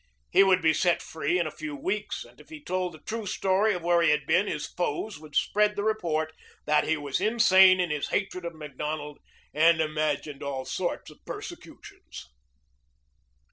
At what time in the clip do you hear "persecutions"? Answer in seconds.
11.23-12.25